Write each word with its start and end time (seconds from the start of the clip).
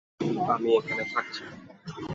আমি 0.53 0.69
এখানেই 0.77 1.07
থাকছি। 1.13 1.41